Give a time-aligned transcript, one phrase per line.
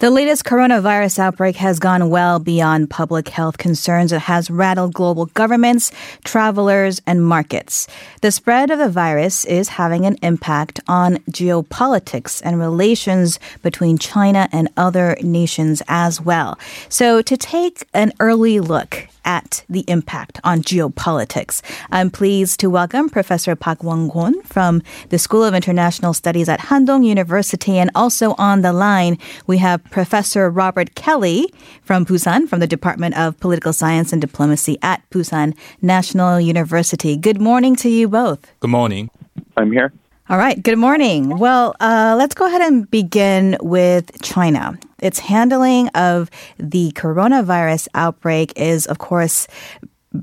[0.00, 4.12] The latest coronavirus outbreak has gone well beyond public health concerns.
[4.12, 5.90] It has rattled global governments,
[6.22, 7.88] travelers, and markets.
[8.22, 14.48] The spread of the virus is having an impact on geopolitics and relations between China
[14.52, 16.56] and other nations as well.
[16.88, 21.60] So, to take an early look at the impact on geopolitics.
[21.90, 27.04] I'm pleased to welcome Professor Park Won-kwon from the School of International Studies at Handong
[27.04, 27.76] University.
[27.76, 31.52] And also on the line, we have Professor Robert Kelly
[31.82, 37.16] from Busan, from the Department of Political Science and Diplomacy at Busan National University.
[37.16, 38.52] Good morning to you both.
[38.60, 39.10] Good morning.
[39.56, 39.92] I'm here.
[40.30, 40.62] All right.
[40.62, 41.38] Good morning.
[41.38, 44.78] Well, uh, let's go ahead and begin with China.
[44.98, 49.48] Its handling of the coronavirus outbreak is, of course,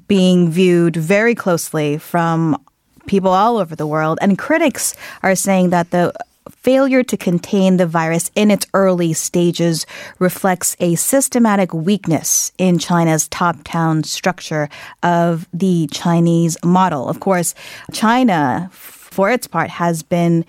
[0.08, 2.62] being viewed very closely from
[3.08, 4.20] people all over the world.
[4.22, 6.14] And critics are saying that the
[6.50, 9.86] failure to contain the virus in its early stages
[10.20, 14.70] reflects a systematic weakness in China's top down structure
[15.04, 17.10] of the Chinese model.
[17.10, 17.56] Of course,
[17.92, 18.70] China
[19.16, 20.46] for its part, has been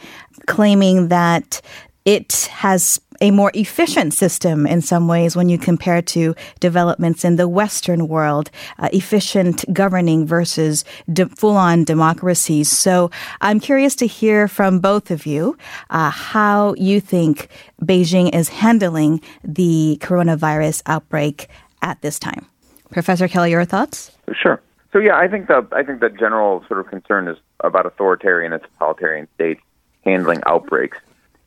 [0.46, 1.62] claiming that
[2.04, 7.36] it has a more efficient system in some ways when you compare to developments in
[7.36, 12.70] the Western world, uh, efficient governing versus de- full on democracies.
[12.70, 15.56] So I'm curious to hear from both of you
[15.90, 17.48] uh, how you think
[17.82, 21.48] Beijing is handling the coronavirus outbreak
[21.82, 22.46] at this time.
[22.90, 24.12] Professor Kelly, your thoughts?
[24.32, 24.60] Sure.
[24.92, 28.52] So yeah, I think the I think the general sort of concern is about authoritarian
[28.52, 29.60] and totalitarian states
[30.04, 30.98] handling outbreaks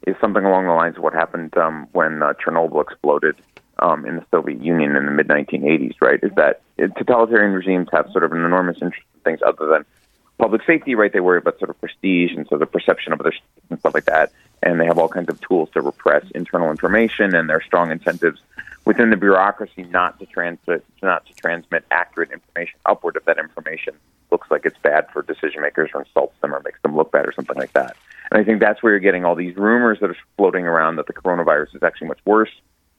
[0.09, 3.35] is something along the lines of what happened um, when uh, Chernobyl exploded
[3.79, 5.95] um, in the Soviet Union in the mid 1980s.
[6.01, 6.19] Right?
[6.21, 6.61] Is that
[6.97, 9.85] totalitarian regimes have sort of an enormous interest in things other than
[10.37, 10.95] public safety.
[10.95, 11.11] Right?
[11.11, 13.33] They worry about sort of prestige and so the perception of their
[13.69, 14.31] and stuff like that.
[14.61, 17.91] And they have all kinds of tools to repress internal information, and there are strong
[17.91, 18.41] incentives
[18.85, 23.93] within the bureaucracy not to not to transmit accurate information upward if that information
[24.31, 27.27] looks like it's bad for decision makers or insults them or makes them look bad
[27.27, 27.95] or something like that.
[28.31, 31.07] And I think that's where you're getting all these rumors that are floating around that
[31.07, 32.51] the coronavirus is actually much worse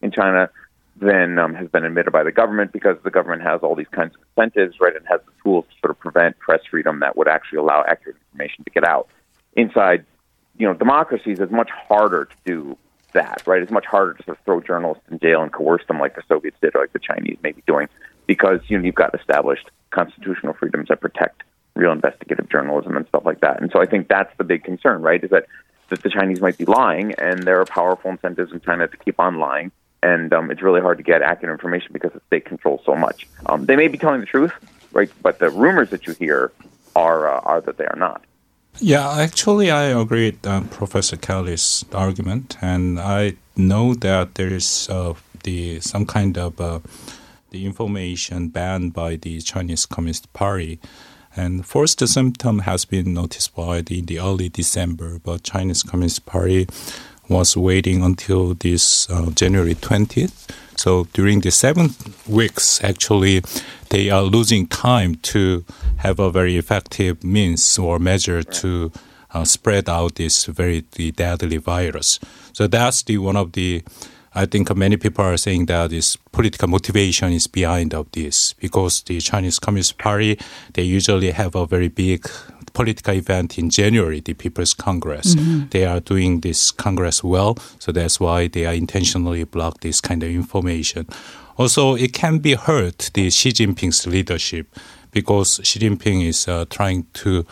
[0.02, 0.50] in China
[0.96, 4.14] than um, has been admitted by the government because the government has all these kinds
[4.14, 7.28] of incentives, right, and has the tools to sort of prevent press freedom that would
[7.28, 9.08] actually allow accurate information to get out.
[9.54, 10.04] Inside,
[10.58, 12.76] you know, democracies, it's much harder to do
[13.12, 13.62] that, right?
[13.62, 16.22] It's much harder to sort of throw journalists in jail and coerce them like the
[16.28, 17.88] Soviets did or like the Chinese may be doing
[18.26, 21.42] because you know, you've got established constitutional freedoms that protect
[21.74, 23.60] real investigative journalism and stuff like that.
[23.60, 25.22] And so I think that's the big concern, right?
[25.22, 25.46] Is that
[25.90, 29.18] that the Chinese might be lying, and there are powerful incentives in China to keep
[29.18, 29.72] on lying,
[30.02, 33.26] and um, it's really hard to get accurate information because the state controls so much.
[33.46, 34.52] Um, they may be telling the truth,
[34.92, 35.10] right?
[35.20, 36.52] But the rumors that you hear
[36.96, 38.24] are uh, are that they are not.
[38.78, 44.88] Yeah, actually, I agree with uh, Professor Kelly's argument, and I know that there is
[44.88, 46.80] uh, the some kind of uh,
[47.50, 50.78] the information banned by the Chinese Communist Party.
[51.36, 56.26] And first symptom has been noticed by the, in the early December, but Chinese Communist
[56.26, 56.66] Party
[57.28, 60.50] was waiting until this uh, January 20th.
[60.76, 61.90] So during the seven
[62.26, 63.42] weeks, actually,
[63.90, 65.64] they are losing time to
[65.98, 68.90] have a very effective means or measure to
[69.32, 72.18] uh, spread out this very deadly virus.
[72.52, 73.82] So that's the one of the
[74.34, 79.02] I think many people are saying that this political motivation is behind of this because
[79.02, 80.38] the Chinese Communist Party
[80.74, 82.28] they usually have a very big
[82.72, 85.34] political event in January, the People's Congress.
[85.34, 85.68] Mm-hmm.
[85.70, 90.22] They are doing this Congress well, so that's why they are intentionally block this kind
[90.22, 91.08] of information.
[91.56, 94.66] Also, it can be hurt the Xi Jinping's leadership
[95.10, 97.44] because Xi Jinping is uh, trying to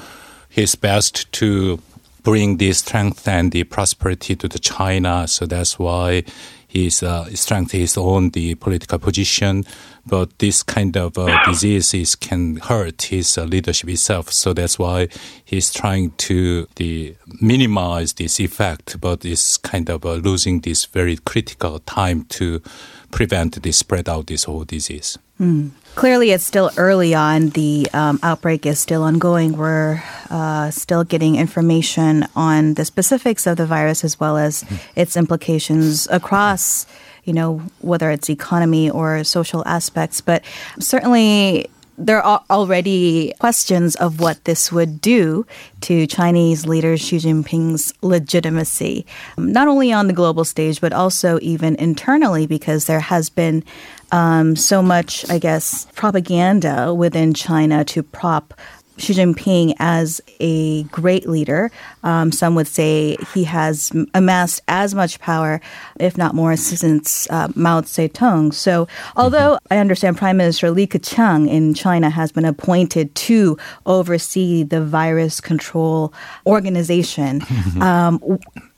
[0.49, 1.81] his best to
[2.22, 5.27] bring the strength and the prosperity to the China.
[5.28, 6.25] So that's why
[6.69, 9.65] his uh, strength his own the political position.
[10.06, 14.33] But this kind of uh, diseases can hurt his uh, leadership itself.
[14.33, 15.09] So that's why
[15.45, 21.17] he's trying to the minimize this effect, but is kind of uh, losing this very
[21.17, 22.62] critical time to
[23.11, 25.19] prevent the spread out this whole disease.
[25.41, 25.71] Mm.
[25.99, 27.49] Clearly, it's still early on.
[27.49, 29.56] The um, outbreak is still ongoing.
[29.56, 30.00] We're
[30.31, 34.65] uh, still getting information on the specifics of the virus as well as
[34.95, 36.87] its implications across,
[37.25, 40.21] you know, whether it's economy or social aspects.
[40.21, 40.45] But
[40.79, 41.69] certainly,
[41.99, 45.45] there are already questions of what this would do
[45.83, 49.05] to Chinese leader Xi Jinping's legitimacy,
[49.37, 53.65] not only on the global stage, but also even internally, because there has been
[54.12, 58.55] um, so much, I guess, propaganda within China to prop
[59.00, 61.71] Xi Jinping as a great leader.
[62.03, 65.61] Um, some would say he has amassed as much power,
[65.99, 68.53] if not more, since uh, Mao Zedong.
[68.53, 69.73] So, although mm-hmm.
[69.73, 73.56] I understand Prime Minister Li Keqiang in China has been appointed to
[73.87, 76.12] oversee the virus control
[76.47, 77.43] organization,
[77.81, 78.21] um,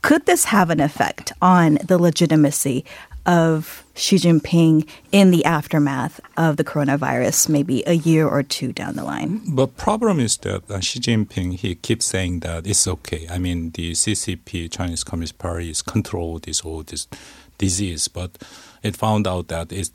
[0.03, 2.85] could this have an effect on the legitimacy
[3.27, 8.97] of Xi Jinping in the aftermath of the coronavirus, maybe a year or two down
[8.97, 9.43] the line.
[9.49, 13.27] But problem is that uh, Xi Jinping he keeps saying that it's okay.
[13.31, 17.09] I mean, the CCP, Chinese Communist Party, is control this whole this
[17.59, 18.39] disease, but
[18.83, 19.93] it found out that it's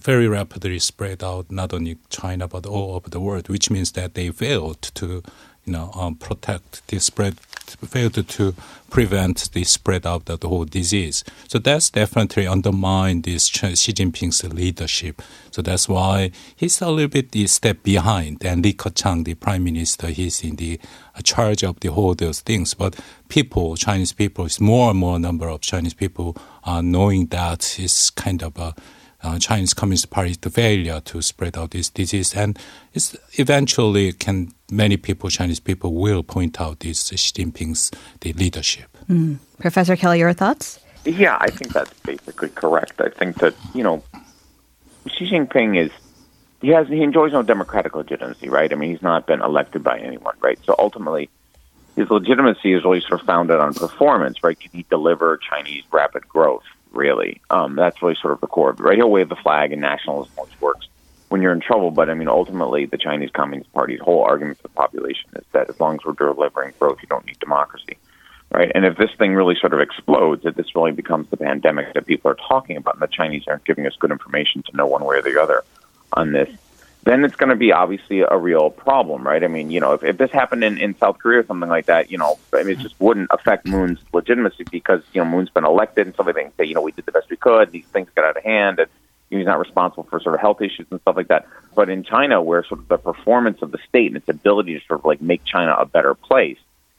[0.00, 4.14] very rapidly spread out not only China but all over the world, which means that
[4.14, 5.22] they failed to
[5.68, 8.54] you know, um, protect the spread, failed to
[8.88, 11.22] prevent the spread of the, whole disease.
[11.46, 15.20] So that's definitely undermined this Xi Jinping's leadership.
[15.50, 18.42] So that's why he's a little bit the step behind.
[18.46, 20.80] And Li Keqiang, the prime minister, he's in the
[21.14, 22.72] uh, charge of the whole those things.
[22.72, 22.98] But
[23.28, 28.08] people, Chinese people, is more and more number of Chinese people are knowing that it's
[28.08, 28.74] kind of a
[29.22, 32.58] uh, Chinese Communist Party Party's failure to spread out this disease, and
[32.94, 38.96] it's eventually can many people, Chinese people, will point out this Xi Jinping's the leadership.
[39.08, 39.38] Mm.
[39.58, 40.78] Professor Kelly, your thoughts?
[41.04, 43.00] Yeah, I think that's basically correct.
[43.00, 44.02] I think that you know
[45.06, 45.90] Xi Jinping is
[46.60, 48.72] he has he enjoys no democratic legitimacy, right?
[48.72, 50.58] I mean, he's not been elected by anyone, right?
[50.64, 51.30] So ultimately,
[51.96, 54.58] his legitimacy is really sort of founded on performance, right?
[54.58, 56.64] Can he deliver Chinese rapid growth?
[56.92, 57.40] Really.
[57.50, 58.96] Um, that's really sort of the core of right?
[58.96, 60.88] He'll wave the flag and nationalism works
[61.28, 61.90] when you're in trouble.
[61.90, 65.70] But I mean, ultimately, the Chinese Communist Party's whole argument to the population is that
[65.70, 67.98] as long as we're delivering growth, you don't need democracy,
[68.50, 68.70] right?
[68.74, 72.06] And if this thing really sort of explodes, that this really becomes the pandemic that
[72.06, 75.04] people are talking about, and the Chinese aren't giving us good information to know one
[75.04, 75.64] way or the other
[76.14, 76.48] on this,
[77.08, 79.42] then it's going to be obviously a real problem, right?
[79.42, 81.86] I mean, you know, if, if this happened in, in South Korea or something like
[81.86, 85.48] that, you know, I mean, it just wouldn't affect Moon's legitimacy because, you know, Moon's
[85.48, 87.86] been elected and of things say, you know, we did the best we could, these
[87.86, 88.90] things got out of hand, and
[89.30, 91.46] he's not responsible for sort of health issues and stuff like that.
[91.74, 94.86] But in China, where sort of the performance of the state and its ability to
[94.86, 96.58] sort of like make China a better place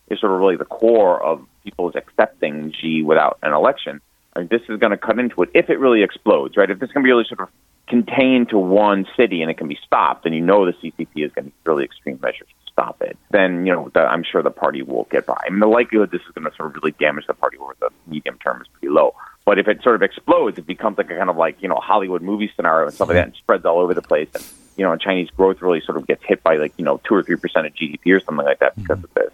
[0.09, 4.01] is sort of really the core of people's accepting Xi without an election.
[4.35, 6.69] I mean, this is going to cut into it if it really explodes, right?
[6.69, 7.49] If this can be really sort of
[7.89, 11.31] contained to one city and it can be stopped, and you know the CCP is
[11.33, 14.41] going to be really extreme measures to stop it, then you know the, I'm sure
[14.41, 15.37] the party will get by.
[15.45, 17.75] I mean, the likelihood this is going to sort of really damage the party over
[17.79, 19.15] the medium term is pretty low.
[19.45, 21.75] But if it sort of explodes, it becomes like a kind of like you know
[21.75, 24.29] Hollywood movie scenario and stuff like that, and spreads all over the place.
[24.33, 24.45] And
[24.77, 27.23] you know, Chinese growth really sort of gets hit by like you know two or
[27.23, 29.05] three percent of GDP or something like that because mm-hmm.
[29.05, 29.33] of this.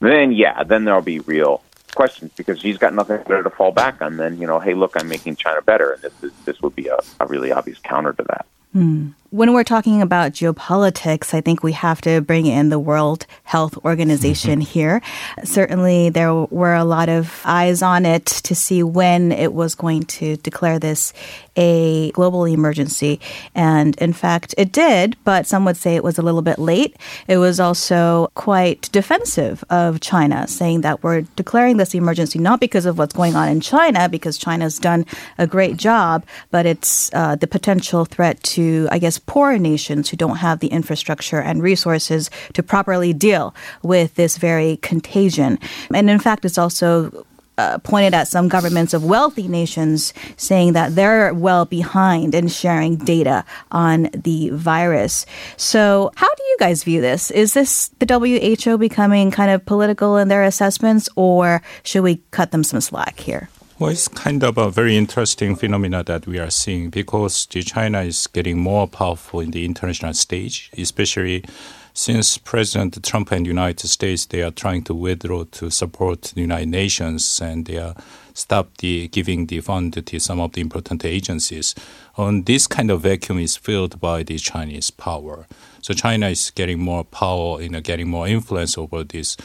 [0.00, 1.62] Then yeah, then there'll be real
[1.94, 4.92] questions because Xi's got nothing better to fall back on than you know, hey, look,
[4.96, 8.12] I'm making China better, and this is this would be a, a really obvious counter
[8.12, 8.46] to that.
[8.72, 9.08] Hmm.
[9.32, 13.78] When we're talking about geopolitics, I think we have to bring in the World Health
[13.84, 14.72] Organization mm-hmm.
[14.72, 15.02] here.
[15.44, 20.02] Certainly, there were a lot of eyes on it to see when it was going
[20.18, 21.12] to declare this
[21.56, 23.20] a global emergency.
[23.54, 26.96] And in fact, it did, but some would say it was a little bit late.
[27.28, 32.86] It was also quite defensive of China, saying that we're declaring this emergency not because
[32.86, 35.04] of what's going on in China, because China's done
[35.38, 40.16] a great job, but it's uh, the potential threat to, I guess, poorer nations who
[40.16, 45.58] don't have the infrastructure and resources to properly deal with this very contagion.
[45.94, 47.24] And in fact, it's also
[47.60, 52.96] uh, pointed at some governments of wealthy nations saying that they're well behind in sharing
[52.96, 55.26] data on the virus.
[55.58, 57.30] So, how do you guys view this?
[57.30, 62.50] Is this the WHO becoming kind of political in their assessments, or should we cut
[62.50, 63.50] them some slack here?
[63.80, 68.26] Well, it's kind of a very interesting phenomena that we are seeing because China is
[68.26, 71.46] getting more powerful in the international stage, especially
[71.94, 76.68] since President Trump and United States they are trying to withdraw to support the United
[76.68, 77.94] Nations and they are
[78.34, 81.74] stop the giving the fund to some of the important agencies.
[82.18, 85.46] And this kind of vacuum is filled by the Chinese power.
[85.80, 89.38] So China is getting more power, you know, getting more influence over this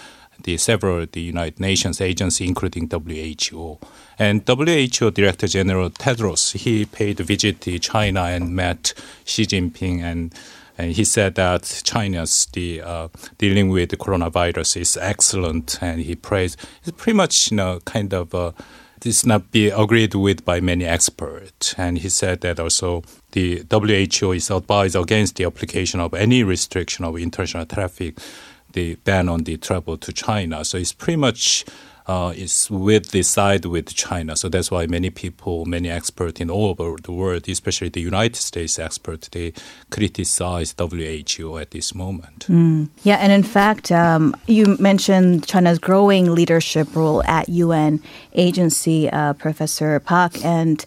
[0.46, 3.80] the several the United Nations agencies, including WHO.
[4.18, 8.94] And WHO Director General Tedros, he paid a visit to China and met
[9.26, 10.34] Xi Jinping and
[10.78, 16.16] and he said that China's the uh, dealing with the coronavirus is excellent, and he
[16.16, 16.60] praised.
[16.84, 18.52] It's pretty much you know kind of uh,
[19.00, 24.34] this not be agreed with by many experts, and he said that also the WHO
[24.34, 28.20] is advised against the application of any restriction of international traffic,
[28.76, 30.64] the ban on the travel to China.
[30.64, 31.66] So it's pretty much
[32.08, 34.36] uh, is with the side with China.
[34.36, 38.36] So that's why many people, many experts in all over the world, especially the United
[38.36, 39.54] States experts, they
[39.90, 42.46] criticize WHO at this moment.
[42.48, 42.90] Mm.
[43.04, 48.02] Yeah, and in fact, um, you mentioned China's growing leadership role at UN
[48.34, 50.86] agency, uh, Professor Park, and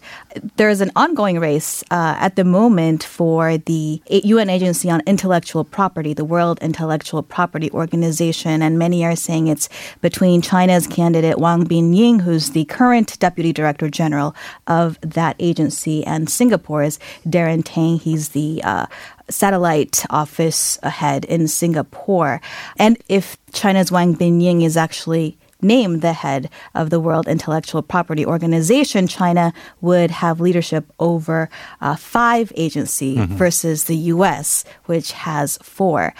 [0.55, 5.63] there is an ongoing race uh, at the moment for the UN agency on intellectual
[5.63, 9.67] property, the World Intellectual Property Organization, and many are saying it's
[10.01, 14.35] between China's candidate Wang Binying, who's the current deputy director general
[14.67, 17.97] of that agency, and Singapore's Daren Tang.
[17.97, 18.85] He's the uh,
[19.27, 22.41] satellite office head in Singapore.
[22.77, 28.25] And if China's Wang Binying is actually named the head of the World Intellectual Property
[28.25, 31.49] Organization, China would have leadership over
[31.81, 33.35] uh, five agencies mm-hmm.
[33.35, 36.13] versus the U.S., which has four.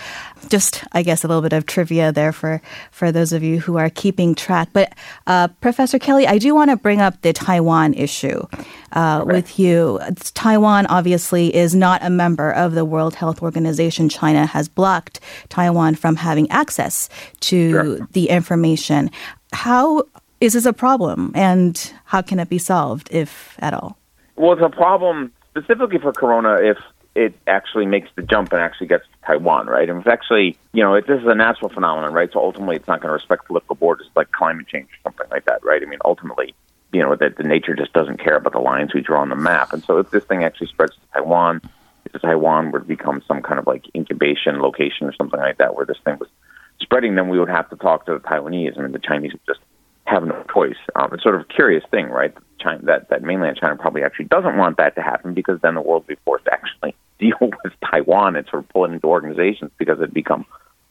[0.49, 3.77] Just, I guess, a little bit of trivia there for, for those of you who
[3.77, 4.69] are keeping track.
[4.73, 4.93] But
[5.27, 8.45] uh, Professor Kelly, I do want to bring up the Taiwan issue
[8.93, 9.99] uh, with you.
[10.33, 14.09] Taiwan obviously is not a member of the World Health Organization.
[14.09, 15.19] China has blocked
[15.49, 17.09] Taiwan from having access
[17.41, 18.07] to sure.
[18.11, 19.11] the information.
[19.53, 20.03] How
[20.41, 23.97] is this a problem, and how can it be solved, if at all?
[24.35, 26.77] Well, it's a problem specifically for Corona if
[27.15, 29.89] it actually makes the jump and actually gets to Taiwan, right?
[29.89, 32.31] And it's actually, you know, it, this is a natural phenomenon, right?
[32.31, 35.45] So ultimately, it's not going to respect political borders like climate change or something like
[35.45, 35.81] that, right?
[35.81, 36.53] I mean, ultimately,
[36.91, 39.35] you know, that the nature just doesn't care about the lines we draw on the
[39.35, 39.73] map.
[39.73, 41.61] And so if this thing actually spreads to Taiwan,
[42.05, 45.75] if Taiwan were to become some kind of like incubation location or something like that
[45.75, 46.29] where this thing was
[46.81, 48.77] spreading, then we would have to talk to the Taiwanese.
[48.77, 49.59] I mean, the Chinese would just
[50.05, 50.77] have no choice.
[50.95, 52.33] Um, it's sort of a curious thing, right?
[52.59, 55.81] China, that that mainland China probably actually doesn't want that to happen because then the
[55.81, 59.07] world would be forced to actually deal with Taiwan and sort of pull it into
[59.07, 60.45] organizations because it'd become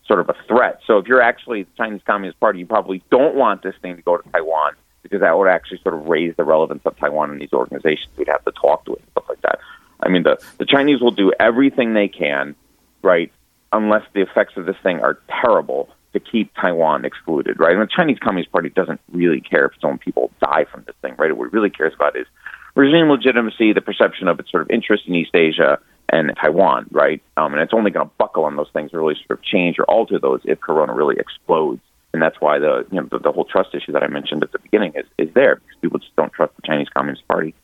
[0.06, 0.80] sort of a threat.
[0.86, 4.02] So if you're actually the Chinese Communist Party, you probably don't want this thing to
[4.02, 7.38] go to Taiwan because that would actually sort of raise the relevance of Taiwan in
[7.38, 8.08] these organizations.
[8.16, 9.58] We'd have to talk to it and stuff like that.
[10.00, 12.54] I mean, the the Chinese will do everything they can,
[13.02, 13.32] right,
[13.72, 17.72] unless the effects of this thing are terrible to keep Taiwan excluded, right?
[17.72, 20.96] And the Chinese Communist Party doesn't really care if its own people die from this
[21.02, 21.36] thing, right?
[21.36, 22.26] What it really cares about is
[22.74, 25.78] regime legitimacy, the perception of its sort of interest in East Asia
[26.08, 27.20] and Taiwan, right?
[27.36, 29.84] Um, and it's only going to buckle on those things, really sort of change or
[29.84, 31.82] alter those if Corona really explodes.
[32.18, 34.50] And that's why the you know the, the whole trust issue that I mentioned at
[34.50, 37.54] the beginning is is there because people just don't trust the Chinese Communist Party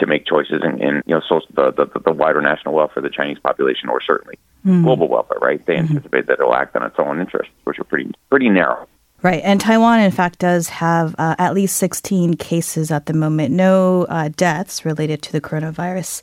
[0.00, 3.10] to make choices in, in you know so the, the the wider national welfare of
[3.10, 4.82] the Chinese population or certainly mm.
[4.82, 5.38] global welfare.
[5.40, 5.64] Right?
[5.64, 5.96] They mm-hmm.
[5.96, 8.86] anticipate that it'll act on its own interests, which are pretty pretty narrow.
[9.22, 9.40] Right.
[9.42, 13.54] And Taiwan, in fact, does have uh, at least 16 cases at the moment.
[13.54, 16.22] No uh, deaths related to the coronavirus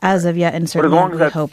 [0.00, 0.54] as of yet.
[0.54, 1.50] And certainly we hope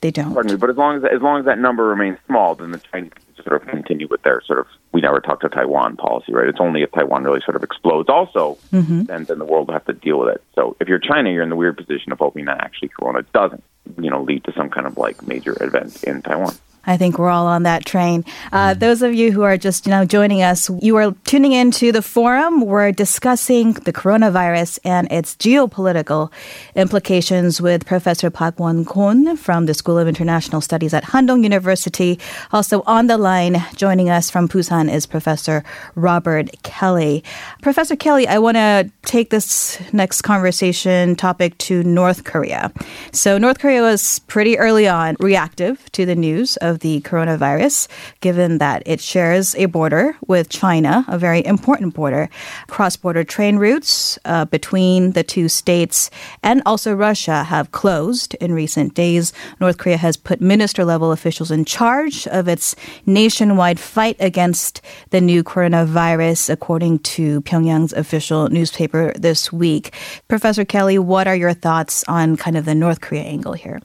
[0.00, 0.32] they don't.
[0.32, 0.56] Pardon me.
[0.56, 3.10] But as long as, as long as that number remains small, then the Chinese
[3.42, 6.48] sort of continue with their sort of we never talk to Taiwan policy, right?
[6.48, 9.04] It's only if Taiwan really sort of explodes also, mm-hmm.
[9.04, 10.42] then, then the world will have to deal with it.
[10.54, 13.62] So if you're China, you're in the weird position of hoping that actually Corona doesn't,
[14.00, 16.54] you know, lead to some kind of like major event in Taiwan.
[16.88, 18.24] I think we're all on that train.
[18.50, 21.92] Uh, those of you who are just you know joining us, you are tuning into
[21.92, 22.62] the forum.
[22.62, 26.32] We're discussing the coronavirus and its geopolitical
[26.74, 32.18] implications with Professor Park Won Kwon from the School of International Studies at Handong University.
[32.52, 35.62] Also on the line, joining us from Busan is Professor
[35.94, 37.22] Robert Kelly.
[37.60, 42.72] Professor Kelly, I want to take this next conversation topic to North Korea.
[43.12, 47.88] So North Korea was pretty early on reactive to the news the coronavirus,
[48.20, 52.28] given that it shares a border with China, a very important border.
[52.68, 56.10] Cross border train routes uh, between the two states
[56.42, 59.32] and also Russia have closed in recent days.
[59.60, 62.74] North Korea has put minister level officials in charge of its
[63.06, 64.80] nationwide fight against
[65.10, 69.92] the new coronavirus, according to Pyongyang's official newspaper this week.
[70.28, 73.80] Professor Kelly, what are your thoughts on kind of the North Korea angle here?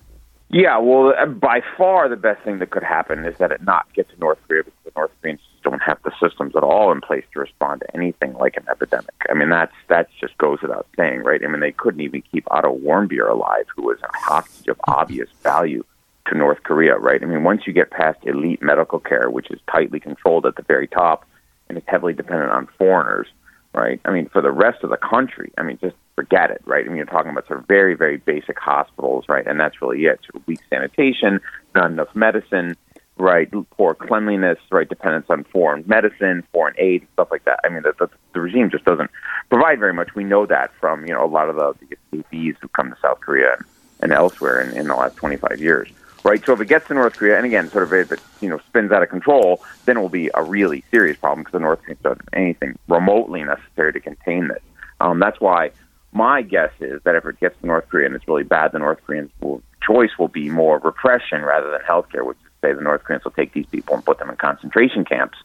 [0.53, 3.91] Yeah, well, uh, by far the best thing that could happen is that it not
[3.93, 7.01] get to North Korea because the North Koreans don't have the systems at all in
[7.01, 9.15] place to respond to anything like an epidemic.
[9.31, 11.43] I mean, that's that just goes without saying, right?
[11.43, 15.29] I mean, they couldn't even keep Otto Warmbier alive, who was a hostage of obvious
[15.41, 15.83] value
[16.27, 17.24] to North Korea, right?
[17.24, 20.62] I mean, once you get past elite medical care, which is tightly controlled at the
[20.62, 21.25] very top
[21.67, 23.27] and is heavily dependent on foreigners,
[23.74, 24.00] right?
[24.06, 26.86] I mean, for the rest of the country, I mean, just forget it, right?
[26.86, 29.46] I mean, you're talking about sort of very, very basic hospitals, right?
[29.46, 30.20] And that's really it.
[30.24, 31.39] Sort of weak sanitation,
[31.74, 32.75] not enough medicine,
[33.18, 33.50] right?
[33.72, 34.88] Poor cleanliness, right?
[34.88, 37.60] Dependence on foreign medicine, foreign aid, stuff like that.
[37.63, 39.10] I mean, the, the, the regime just doesn't
[39.50, 40.15] provide very much.
[40.15, 42.98] We know that from, you know, a lot of the, the escapees who come to
[43.01, 43.58] South Korea
[44.01, 45.89] and, elsewhere in, in the last 25 years.
[46.24, 46.44] Right?
[46.46, 48.60] So if it gets to North Korea, and again, sort of if it you know
[48.70, 51.82] spins out of control, then it will be a really serious problem because the North
[51.82, 54.62] Koreans don't do anything remotely necessary to contain this.
[55.00, 55.72] Um, that's why
[56.12, 58.80] my guess is that if it gets to North Korea and it's really bad, the
[58.80, 62.82] North Koreans will choice will be more repression rather than healthcare, which is say the
[62.82, 65.38] North Koreans will take these people and put them in concentration camps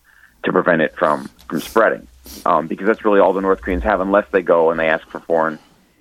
[0.44, 2.06] to prevent it from from spreading.
[2.44, 5.06] Um, because that's really all the North Koreans have, unless they go and they ask
[5.08, 5.58] for foreign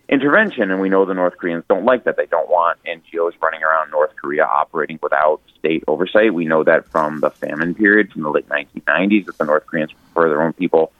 [0.09, 0.71] intervention.
[0.71, 2.17] And we know the North Koreans don't like that.
[2.17, 6.33] They don't want NGOs running around North Korea operating without state oversight.
[6.33, 9.91] We know that from the famine period from the late 1990s that the North Koreans
[9.91, 10.91] prefer their own people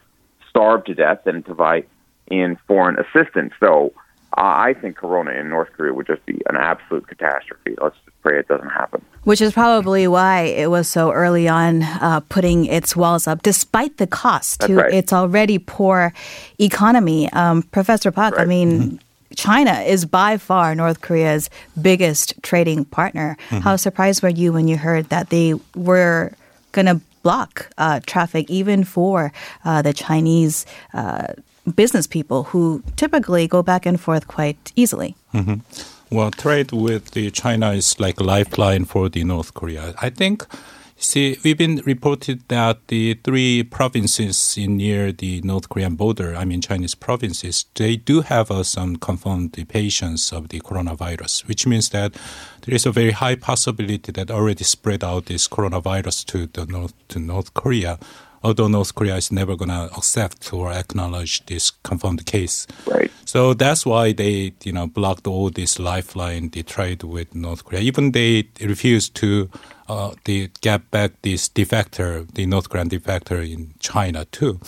[0.50, 1.84] starve to death than to buy
[2.28, 3.54] in foreign assistance.
[3.60, 3.94] So
[4.34, 7.76] I think Corona in North Korea would just be an absolute catastrophe.
[7.82, 9.04] Let's just pray it doesn't happen.
[9.24, 13.98] Which is probably why it was so early on uh, putting its walls up, despite
[13.98, 14.94] the cost to right.
[14.94, 16.14] its already poor
[16.60, 17.32] economy.
[17.34, 18.44] Um, Professor Park, Right.
[18.44, 19.00] I mean,
[19.36, 21.50] China is by far North Korea's
[21.82, 23.38] biggest trading partner.
[23.50, 26.34] How surprised were you when you heard that they were
[26.72, 29.34] going to block uh, traffic even for
[29.66, 31.28] uh, the Chinese uh,
[31.76, 35.16] business people who typically go back and forth quite easily?
[36.10, 39.94] Well, trade with the China is like lifeline for the North Korea.
[40.02, 40.46] I think,
[40.96, 46.46] see, we've been reported that the three provinces in near the North Korean border, I
[46.46, 51.90] mean Chinese provinces, they do have uh, some confirmed patients of the coronavirus, which means
[51.90, 52.14] that
[52.62, 56.94] there is a very high possibility that already spread out this coronavirus to the North
[57.10, 58.00] to North Korea.
[58.44, 62.68] Although North Korea is never going to accept or acknowledge this confirmed case.
[62.86, 63.12] Right.
[63.26, 67.82] So that's why they, you know, blocked all this lifeline, the trade with North Korea.
[67.82, 69.50] Even they refused to
[69.90, 74.60] uh, they get back this defector, the North Korean defector in China too.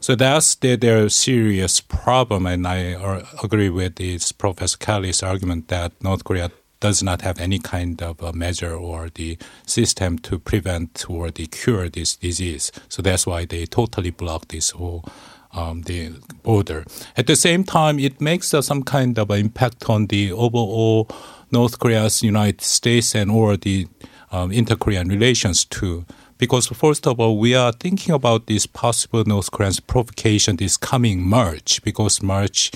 [0.00, 5.68] So that's their, their serious problem, and I uh, agree with this Professor Kelly's argument
[5.68, 10.38] that North Korea does not have any kind of a measure or the system to
[10.38, 12.72] prevent or the cure this disease.
[12.88, 15.04] So that's why they totally block this whole
[15.52, 16.84] um, the border.
[17.16, 21.08] At the same time, it makes uh, some kind of impact on the overall
[21.50, 23.88] North Korea's United States and or the
[24.30, 26.04] um, inter-Korean relations too.
[26.38, 31.20] Because first of all, we are thinking about this possible North Korean's provocation this coming
[31.20, 32.70] March, because March,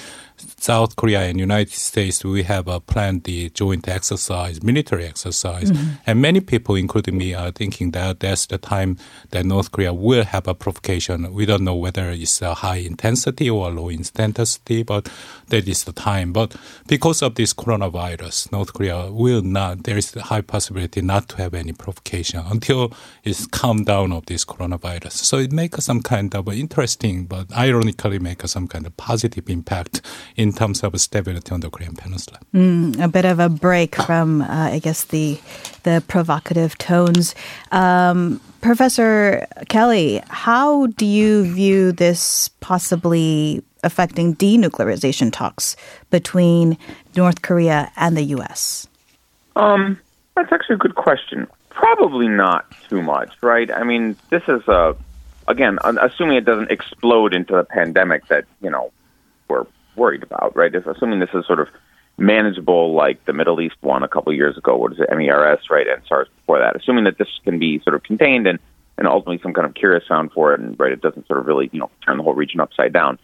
[0.58, 5.70] South Korea and United States, we have uh, planned the joint exercise, military exercise.
[6.06, 8.96] And many people, including me, are thinking that that's the time
[9.30, 11.32] that North Korea will have a provocation.
[11.34, 15.08] We don't know whether it's a high intensity or low intensity, but
[15.48, 16.32] that is the time.
[16.32, 21.28] But because of this coronavirus, North Korea will not, there is a high possibility not
[21.30, 25.12] to have any provocation until it's calmed down of this coronavirus.
[25.12, 30.00] So it makes some kind of interesting, but ironically make some kind of positive impact
[30.36, 32.38] in terms of stability on the Korean Peninsula.
[33.00, 35.38] a bit of a break from, uh, I guess, the
[35.84, 37.34] the provocative tones.
[37.70, 45.76] Um, Professor Kelly, how do you view this possibly affecting denuclearization talks
[46.10, 46.78] between
[47.14, 48.88] North Korea and the U.S.?
[49.56, 50.00] Um,
[50.34, 51.46] that's actually a good question.
[51.68, 53.70] Probably not too much, right?
[53.70, 54.96] I mean, this is a
[55.46, 58.93] again, assuming it doesn't explode into a pandemic that you know we're
[59.96, 60.74] worried about, right?
[60.74, 61.68] If, assuming this is sort of
[62.16, 64.76] manageable, like the Middle East one a couple years ago.
[64.76, 65.86] What is it, MERS, right?
[65.86, 66.76] And SARS before that.
[66.76, 68.58] Assuming that this can be sort of contained and
[68.96, 71.40] and ultimately some kind of cure is found for it, and right, it doesn't sort
[71.40, 73.18] of really you know turn the whole region upside down.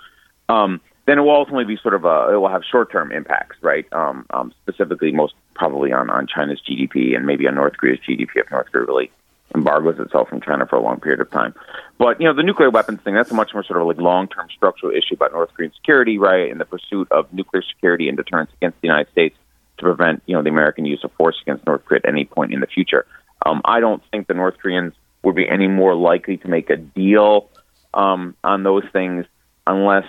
[0.48, 3.86] Um, then it will ultimately be sort of a, it will have short-term impacts, right?
[3.92, 8.28] Um, um, specifically, most probably on, on China's GDP and maybe on North Korea's GDP
[8.36, 9.10] if North Korea really
[9.54, 11.54] embargoes itself from China for a long period of time.
[11.98, 14.48] But you know, the nuclear weapons thing that's a much more sort of like long-term
[14.54, 16.50] structural issue about North Korean security, right?
[16.50, 19.36] And the pursuit of nuclear security and deterrence against the United States
[19.78, 22.52] to prevent you know the American use of force against North Korea at any point
[22.52, 23.06] in the future.
[23.44, 26.76] Um, I don't think the North Koreans would be any more likely to make a
[26.76, 27.48] deal
[27.94, 29.26] um, on those things
[29.66, 30.06] unless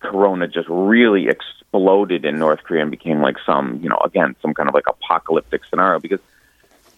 [0.00, 4.54] Corona just really exploded in North Korea and became like some, you know, again, some
[4.54, 5.98] kind of like apocalyptic scenario.
[6.00, 6.20] Because,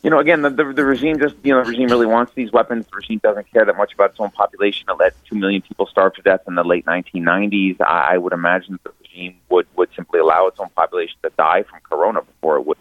[0.04, 2.52] you know, again, the, the, the regime just, you know, the regime really wants these
[2.52, 2.84] weapons.
[2.90, 4.84] The regime doesn't care that much about its own population.
[4.90, 7.80] It let two million people starve to death in the late 1990s.
[7.80, 11.62] I, I would imagine the regime would would simply allow its own population to die
[11.62, 12.76] from Corona before it would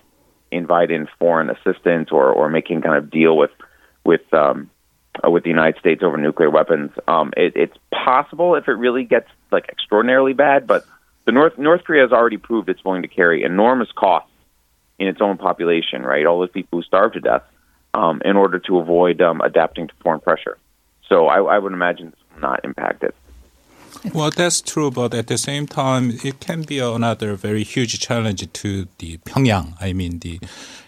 [0.51, 3.51] invite in foreign assistance or or making kind of deal with
[4.03, 4.69] with um,
[5.23, 6.91] uh, with the United States over nuclear weapons.
[7.07, 10.85] Um, it, it's possible if it really gets like extraordinarily bad, but
[11.23, 14.29] the North North Korea has already proved it's willing to carry enormous costs
[14.99, 16.03] in its own population.
[16.03, 17.43] Right, all those people who starve to death
[17.93, 20.57] um, in order to avoid um, adapting to foreign pressure.
[21.07, 23.15] So I, I would imagine this will not impact it.
[24.13, 28.51] Well, that's true, but at the same time, it can be another very huge challenge
[28.51, 29.75] to the Pyongyang.
[29.79, 30.39] I mean, the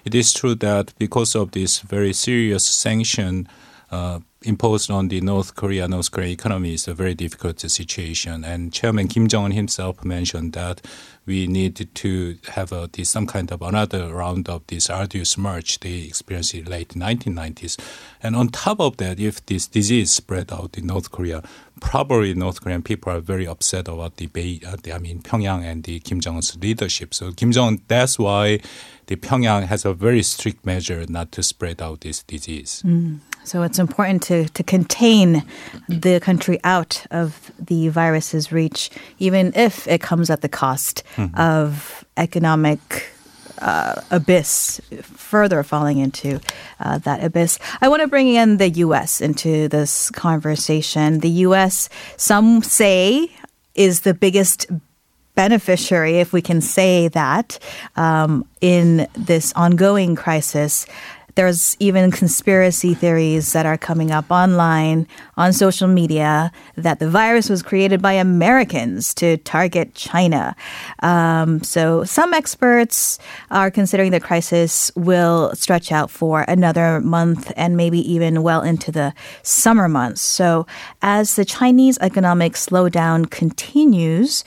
[0.03, 3.47] it is true that because of this very serious sanction
[3.91, 8.43] uh, imposed on the North Korea, North Korea economy is a very difficult situation.
[8.43, 10.81] And Chairman Kim Jong Un himself mentioned that
[11.25, 16.03] we need to have a, some kind of another round of this arduous march they
[16.03, 17.79] experienced in late 1990s.
[18.21, 21.43] And on top of that, if this disease spread out in North Korea,
[21.81, 24.29] probably North Korean people are very upset about the,
[24.65, 27.13] uh, the I mean Pyongyang and the Kim Jong Un's leadership.
[27.13, 28.59] So Kim Jong Un, that's why
[29.07, 32.83] the Pyongyang has a very strict measure not to spread out this disease.
[32.85, 33.19] Mm.
[33.45, 35.43] So it's important to, to contain
[35.87, 41.39] the country out of the virus's reach, even if it comes at the cost mm-hmm.
[41.39, 43.09] of economic
[43.59, 46.39] uh, abyss, further falling into
[46.79, 47.59] uh, that abyss.
[47.81, 49.21] I want to bring in the U.S.
[49.21, 51.19] into this conversation.
[51.19, 53.31] The U.S., some say,
[53.75, 54.67] is the biggest
[55.35, 57.59] beneficiary, if we can say that,
[57.95, 60.85] um, in this ongoing crisis.
[61.35, 67.49] There's even conspiracy theories that are coming up online on social media that the virus
[67.49, 70.55] was created by Americans to target China.
[71.03, 73.19] Um, so some experts
[73.51, 78.91] are considering the crisis will stretch out for another month and maybe even well into
[78.91, 80.21] the summer months.
[80.21, 80.65] So
[81.01, 84.45] as the Chinese economic slowdown continues,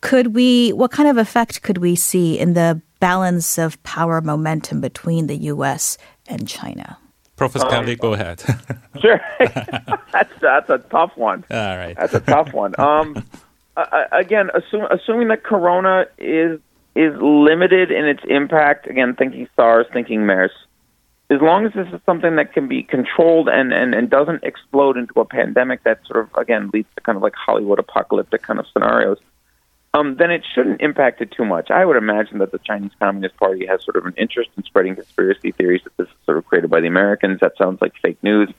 [0.00, 4.80] could we what kind of effect could we see in the balance of power momentum
[4.80, 6.98] between the US and China?
[7.36, 8.42] Professor um, Kelly, go ahead.
[9.00, 9.20] sure,
[10.12, 11.44] that's that's a tough one.
[11.50, 12.74] All right, that's a tough one.
[12.78, 13.24] Um,
[14.12, 16.60] again, assume, assuming that Corona is
[16.94, 18.88] is limited in its impact.
[18.88, 20.50] Again, thinking SARS, thinking MERS.
[21.30, 24.96] As long as this is something that can be controlled and, and, and doesn't explode
[24.96, 28.58] into a pandemic that sort of again leads to kind of like Hollywood apocalyptic kind
[28.58, 29.18] of scenarios,
[29.94, 31.70] um, then it shouldn't impact it too much.
[31.70, 34.94] I would imagine that the Chinese Communist Party has sort of an interest in spreading
[34.94, 37.40] conspiracy theories that this is sort of created by the Americans.
[37.40, 38.50] That sounds like fake news.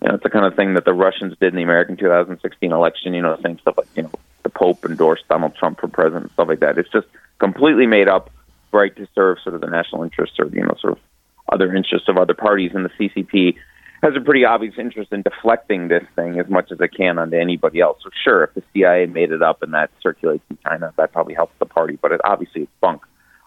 [0.00, 2.72] You know, it's the kind of thing that the Russians did in the American 2016
[2.72, 3.12] election.
[3.12, 4.12] You know, saying stuff like, you know,
[4.44, 6.78] the Pope endorsed Donald Trump for president, and stuff like that.
[6.78, 7.06] It's just
[7.38, 8.30] completely made up,
[8.72, 10.98] right, to serve sort of the national interests or you know, sort of
[11.50, 12.72] other interests of other parties.
[12.74, 13.56] And the CCP
[14.02, 17.36] has a pretty obvious interest in deflecting this thing as much as it can onto
[17.36, 17.98] anybody else.
[18.02, 21.34] So sure, if the CIA made it up and that circulates in China, that probably
[21.34, 21.98] helps the party.
[22.00, 23.02] But it, obviously, it's bunk.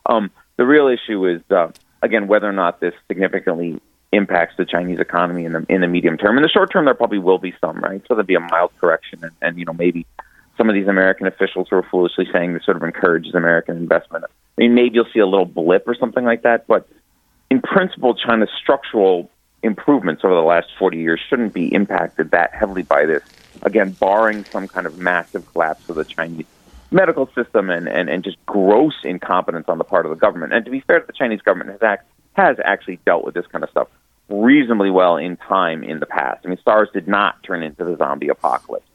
[0.05, 3.79] Um, the real issue is uh, again whether or not this significantly
[4.11, 6.37] impacts the Chinese economy in the in the medium term.
[6.37, 8.01] In the short term, there probably will be some, right?
[8.07, 10.05] So there'll be a mild correction, and, and you know maybe
[10.57, 14.25] some of these American officials who are foolishly saying this sort of encourages American investment.
[14.25, 16.87] I mean, maybe you'll see a little blip or something like that, but
[17.49, 19.29] in principle, China's structural
[19.63, 23.23] improvements over the last 40 years shouldn't be impacted that heavily by this.
[23.61, 26.45] Again, barring some kind of massive collapse of the Chinese
[26.89, 30.53] medical system and, and, and just gross incompetence on the part of the government.
[30.53, 33.63] And to be fair, the Chinese government has, act, has actually dealt with this kind
[33.63, 33.87] of stuff
[34.29, 36.41] reasonably well in time in the past.
[36.45, 38.87] I mean, SARS did not turn into the zombie apocalypse.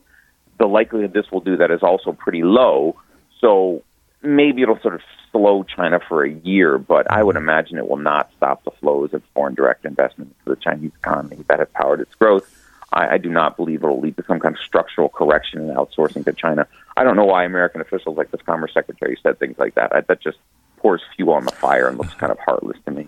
[0.59, 2.97] The likelihood this will do that is also pretty low.
[3.41, 3.83] So
[4.27, 5.01] maybe it'll sort of
[5.33, 9.15] slow China for a year, but I would imagine it will not stop the flows
[9.15, 12.51] of foreign direct investment to the Chinese economy that have powered its growth.
[12.93, 15.75] I, I do not believe it will lead to some kind of structural correction in
[15.75, 16.67] outsourcing to China.
[16.97, 19.95] I don't know why American officials like this Commerce Secretary said things like that.
[19.95, 20.39] I, that just
[20.79, 23.07] pours fuel on the fire and looks kind of heartless to me.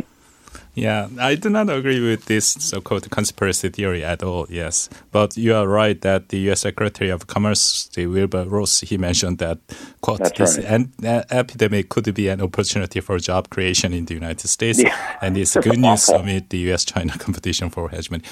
[0.79, 4.47] Yeah, I do not agree with this so-called conspiracy theory at all.
[4.49, 6.61] Yes, but you are right that the U.S.
[6.61, 9.59] Secretary of Commerce, Wilbur Ross, he mentioned that
[10.03, 10.67] quote That's this right.
[10.67, 10.93] an,
[11.31, 14.95] epidemic could be an opportunity for job creation in the United States, Yeah.
[15.21, 18.23] and it's good news amid the U.S.-China competition for hegemony.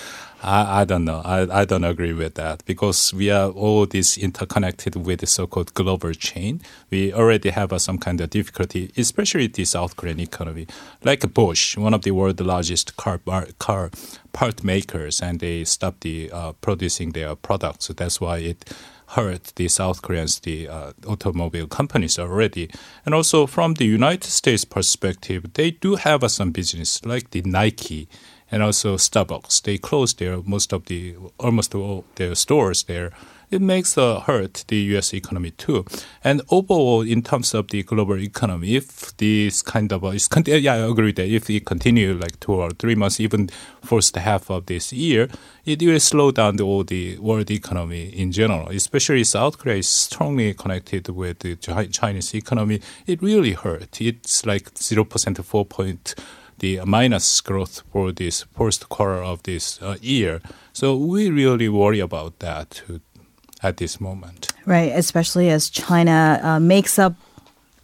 [0.46, 1.22] I, I don't know.
[1.24, 5.74] I, I don't agree with that because we are all this interconnected with the so-called
[5.74, 6.62] global chain.
[6.88, 10.68] We already have uh, some kind of difficulty, especially the South Korean economy.
[11.02, 13.90] Like Bosch, one of the world's largest car bar, car
[14.32, 17.86] part makers, and they stopped the uh, producing their products.
[17.86, 18.72] So that's why it
[19.08, 22.70] hurt the South Koreans, the uh, automobile companies already.
[23.04, 27.42] And also from the United States perspective, they do have uh, some business like the
[27.42, 28.08] Nike
[28.50, 29.62] and also Starbucks.
[29.62, 33.12] They closed their most of the almost all their stores there.
[33.48, 35.14] It makes a hurt the U.S.
[35.14, 35.84] economy too,
[36.24, 40.78] and overall in terms of the global economy, if this kind of is yeah, I
[40.78, 43.48] agree that if it continue like two or three months, even
[43.84, 45.28] first half of this year,
[45.64, 48.68] it will slow down the, all the world economy in general.
[48.70, 52.80] Especially South Korea is strongly connected with the Chinese economy.
[53.06, 54.00] It really hurt.
[54.00, 56.16] It's like zero percent four point
[56.58, 60.40] the minus growth for this first quarter of this uh, year.
[60.72, 62.82] So we really worry about that.
[63.62, 64.52] at this moment.
[64.66, 67.14] Right, especially as China uh, makes up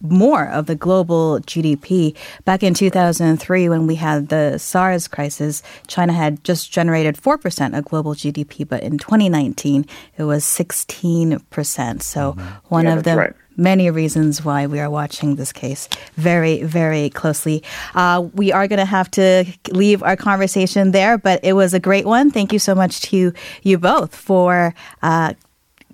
[0.01, 2.15] more of the global GDP.
[2.45, 7.85] Back in 2003, when we had the SARS crisis, China had just generated 4% of
[7.85, 9.85] global GDP, but in 2019,
[10.17, 12.01] it was 16%.
[12.01, 12.35] So
[12.67, 13.33] one Yeah, of the right.
[13.57, 17.63] Many reasons why we are watching this case very, very closely.
[17.95, 21.79] Uh, we are going to have to leave our conversation there, but it was a
[21.79, 22.31] great one.
[22.31, 25.33] Thank you so much to you both for uh,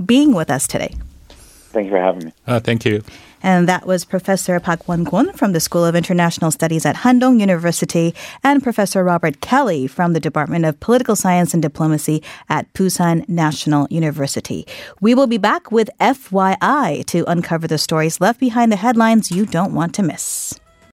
[0.05, 0.95] being with us today.
[1.29, 2.33] Thank you for having me.
[2.47, 3.03] Uh, thank you.
[3.41, 8.13] And that was Professor Park Won-kwon from the School of International Studies at Handong University
[8.43, 13.87] and Professor Robert Kelly from the Department of Political Science and Diplomacy at Busan National
[13.89, 14.67] University.
[15.01, 19.45] We will be back with FYI to uncover the stories left behind the headlines you
[19.45, 20.59] don't want to miss.